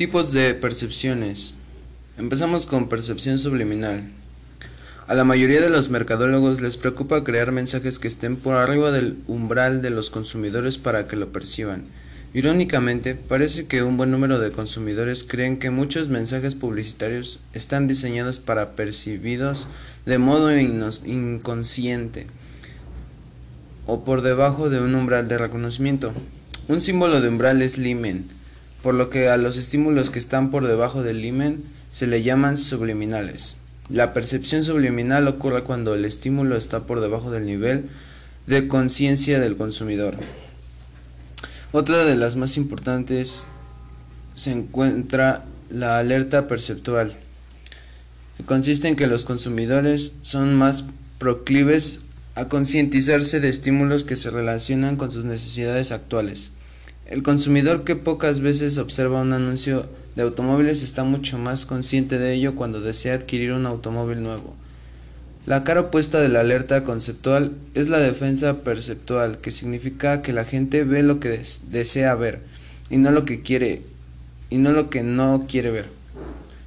[0.00, 1.56] Tipos de percepciones.
[2.16, 4.10] Empezamos con percepción subliminal.
[5.06, 9.18] A la mayoría de los mercadólogos les preocupa crear mensajes que estén por arriba del
[9.26, 11.84] umbral de los consumidores para que lo perciban.
[12.32, 18.40] Irónicamente, parece que un buen número de consumidores creen que muchos mensajes publicitarios están diseñados
[18.40, 19.68] para percibidos
[20.06, 22.26] de modo inconsciente
[23.84, 26.14] o por debajo de un umbral de reconocimiento.
[26.68, 28.39] Un símbolo de umbral es limen,
[28.82, 32.56] por lo que a los estímulos que están por debajo del limen se le llaman
[32.56, 33.58] subliminales.
[33.88, 37.90] La percepción subliminal ocurre cuando el estímulo está por debajo del nivel
[38.46, 40.16] de conciencia del consumidor.
[41.72, 43.46] Otra de las más importantes
[44.34, 47.14] se encuentra la alerta perceptual,
[48.36, 50.86] que consiste en que los consumidores son más
[51.18, 52.00] proclives
[52.34, 56.52] a concientizarse de estímulos que se relacionan con sus necesidades actuales.
[57.06, 62.34] El consumidor que pocas veces observa un anuncio de automóviles está mucho más consciente de
[62.34, 64.54] ello cuando desea adquirir un automóvil nuevo.
[65.46, 70.44] La cara opuesta de la alerta conceptual es la defensa perceptual, que significa que la
[70.44, 72.40] gente ve lo que desea ver
[72.90, 73.82] y no lo que quiere
[74.50, 75.86] y no lo que no quiere ver.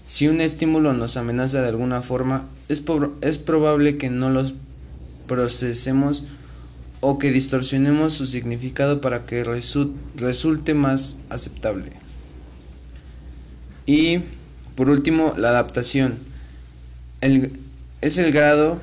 [0.06, 2.84] Si un estímulo nos amenaza de alguna forma, es,
[3.22, 4.56] es probable que no los
[5.28, 6.26] procesemos
[7.06, 11.92] o que distorsionemos su significado para que resulte más aceptable.
[13.86, 14.20] Y
[14.76, 16.18] por último, la adaptación.
[17.22, 18.82] es el grado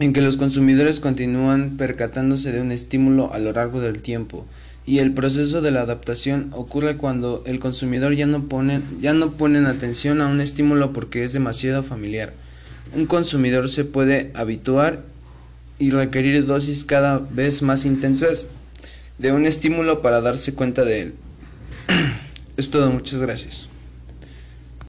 [0.00, 4.44] en que los consumidores continúan percatándose de un estímulo a lo largo del tiempo
[4.84, 9.32] y el proceso de la adaptación ocurre cuando el consumidor ya no pone ya no
[9.68, 12.32] atención a un estímulo porque es demasiado familiar.
[12.96, 15.11] Un consumidor se puede habituar
[15.78, 18.48] y requerir dosis cada vez más intensas
[19.18, 21.14] de un estímulo para darse cuenta de él.
[22.56, 23.68] es todo, muchas gracias.